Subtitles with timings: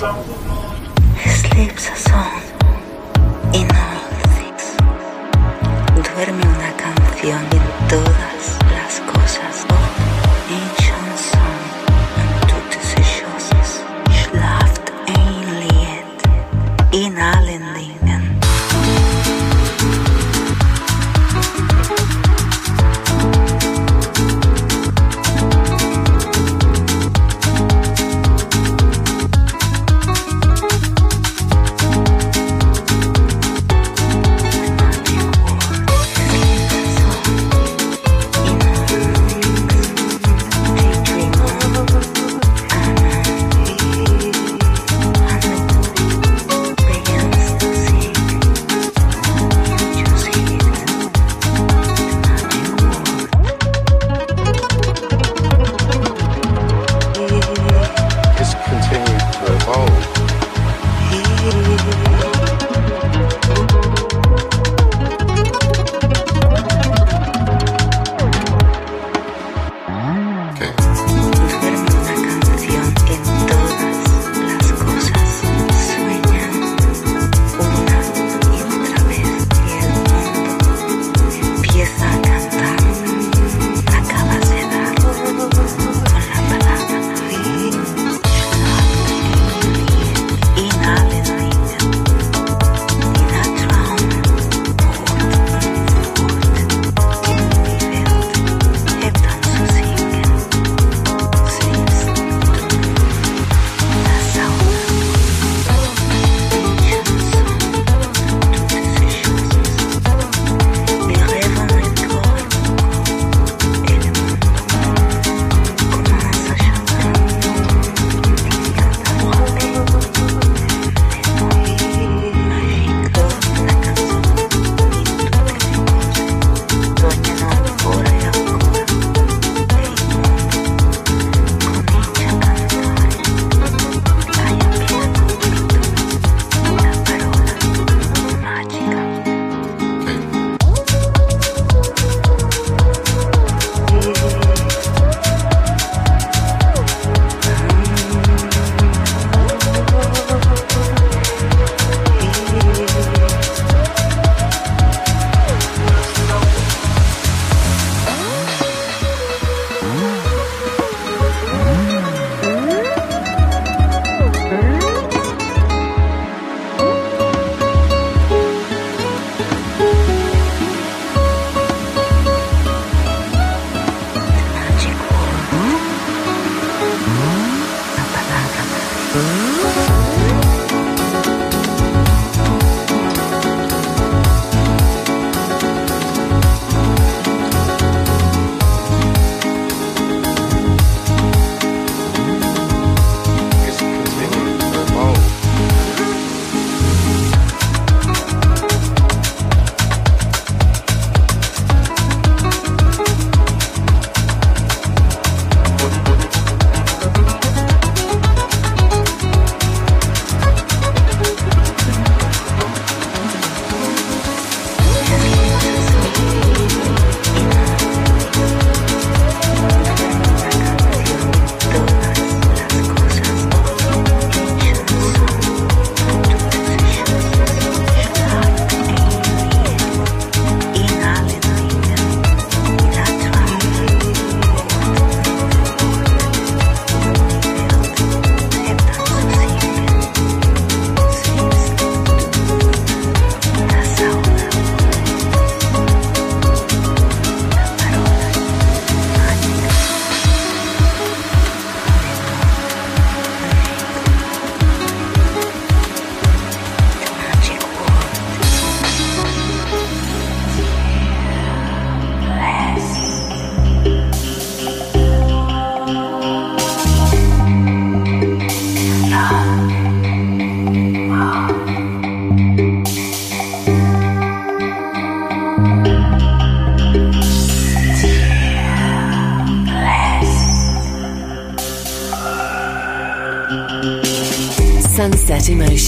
[0.00, 2.40] Sleeps a song
[3.52, 4.00] in all
[4.32, 4.74] things.
[5.94, 8.19] Duerme una canción en todo.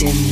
[0.03, 0.32] Sunset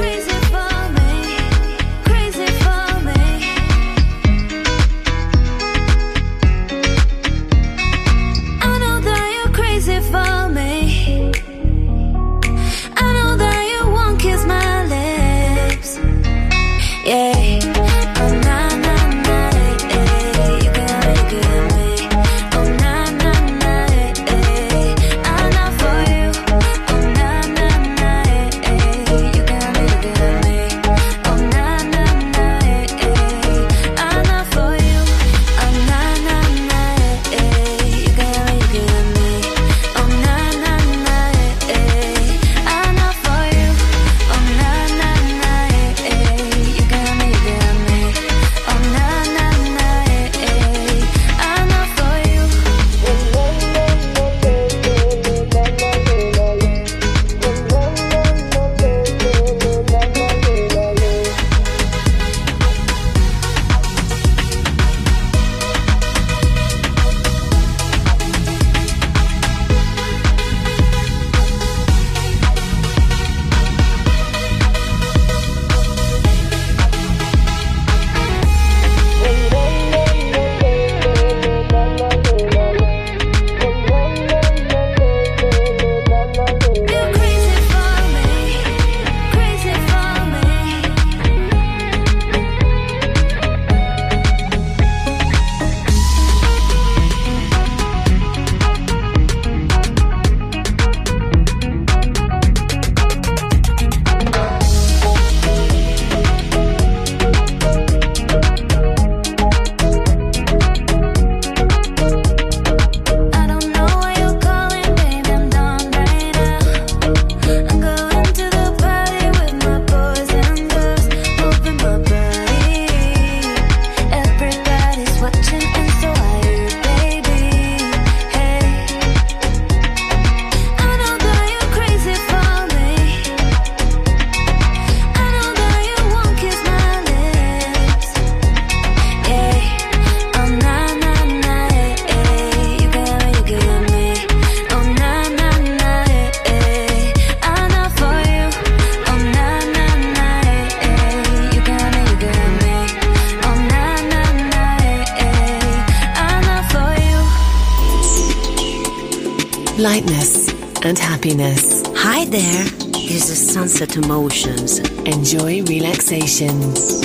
[163.91, 164.79] soft motions.
[165.05, 167.01] Enjoy relaxations.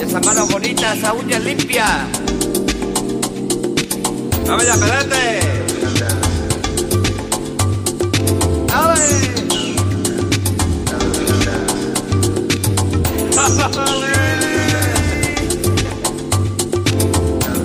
[0.00, 2.06] Esa mano bonita, esa uña limpia.
[4.46, 4.74] ¡Vamos ya!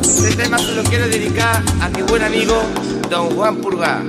[0.02, 2.62] Este tema se lo quiero dedicar a mi buen amigo
[3.10, 4.04] Don Juan Purga.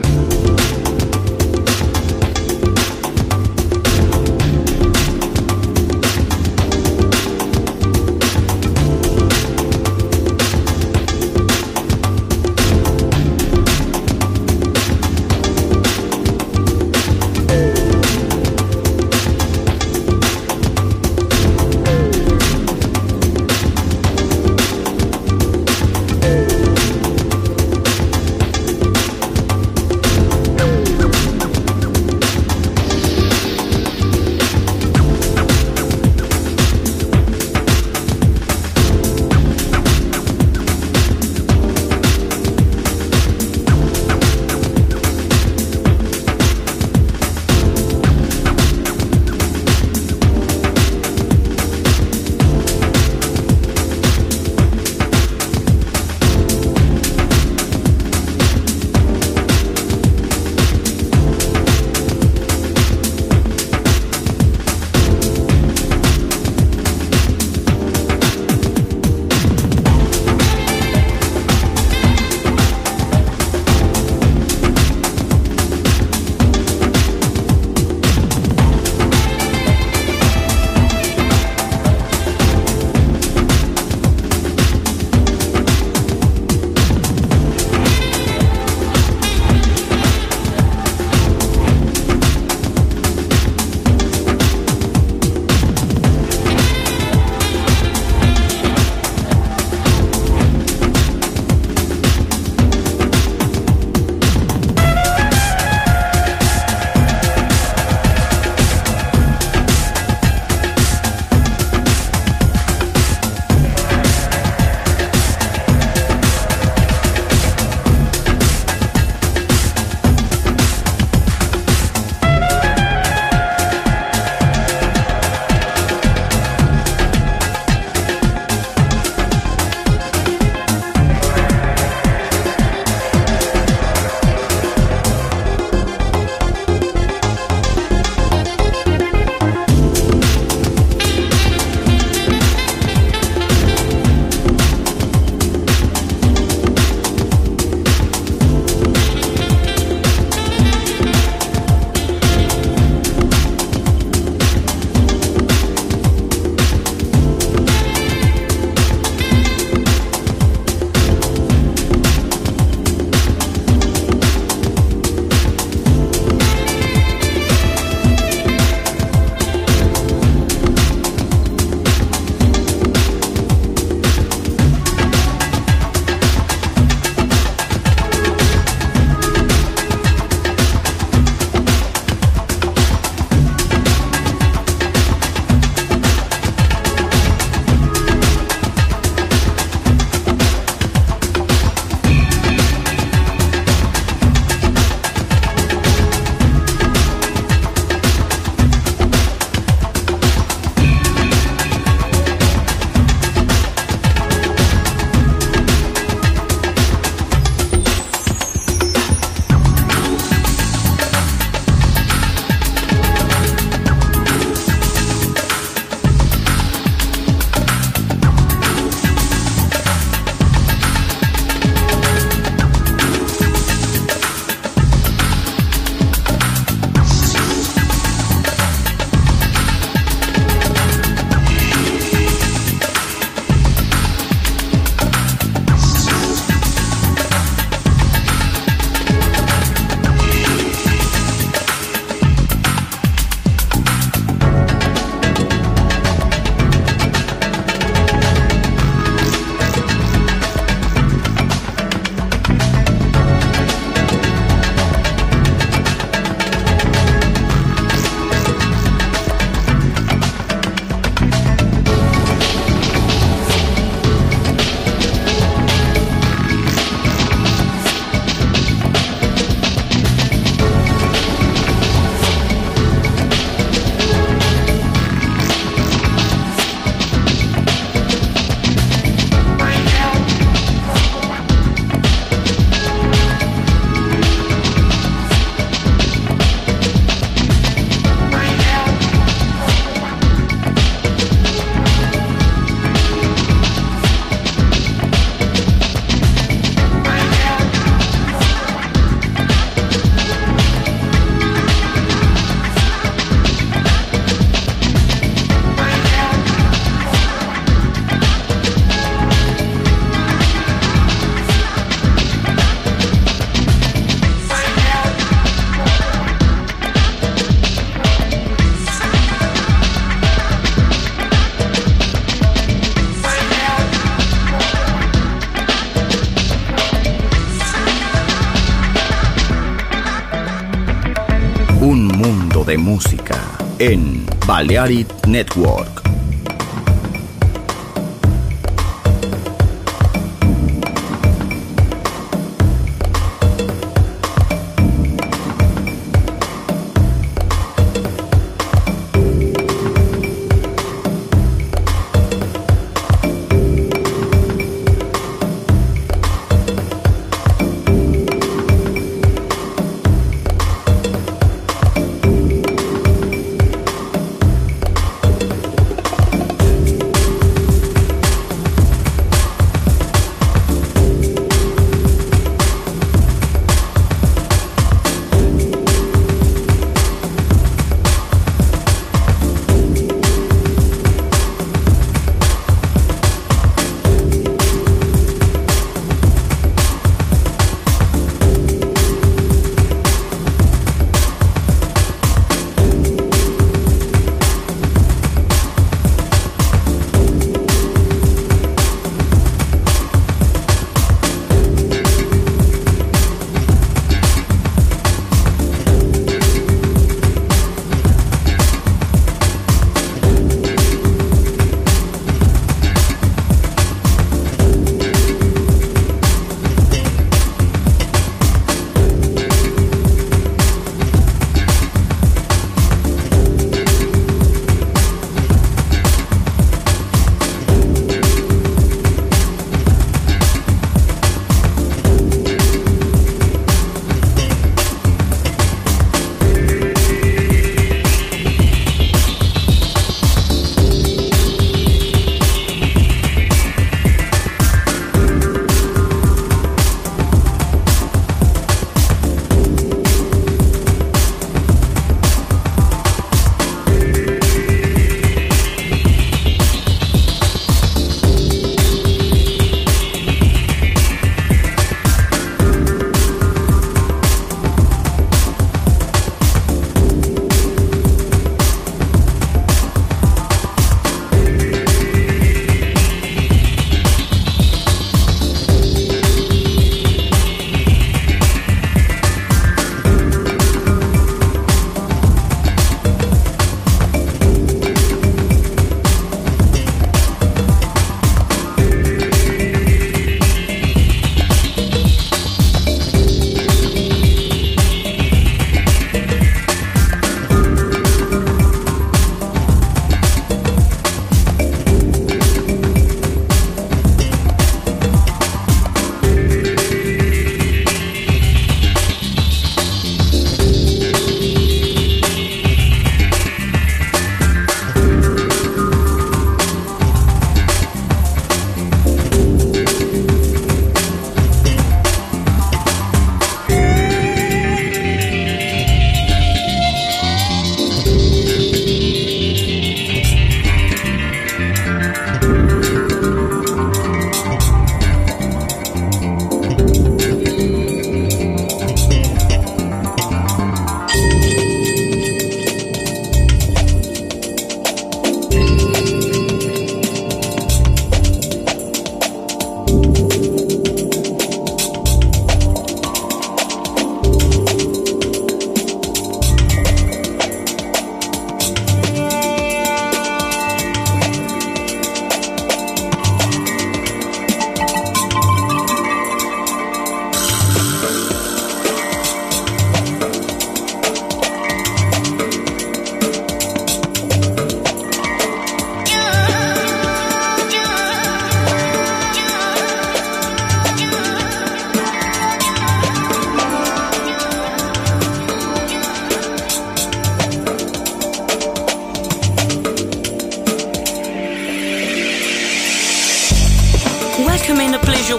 [334.58, 336.07] Balearic Network.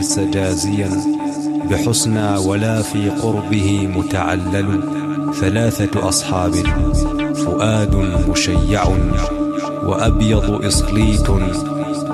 [0.00, 0.90] ليس جازيا
[1.70, 4.80] بحسنى ولا في قربه متعلل.
[5.40, 6.54] ثلاثة أصحاب.
[7.34, 7.96] فؤاد
[8.28, 8.84] مشيع
[9.82, 11.30] وأبيض إصليت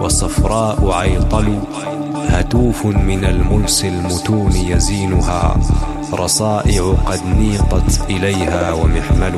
[0.00, 1.58] وصفراء عيطل.
[2.28, 5.56] هتوف من الملس المتون يزينها.
[6.12, 9.34] رصائع قد نيطت إليها ومحمل.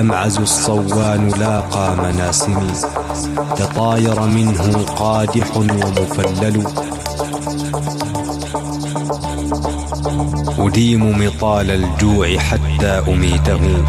[0.00, 2.72] الأمعز الصوان لاقى مناسمي
[3.56, 6.64] تطاير منه قادح ومفلل.
[10.58, 13.84] أديم مطال الجوع حتى أميته.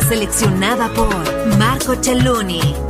[0.00, 1.08] seleccionada por
[1.58, 2.89] Marco Celloni.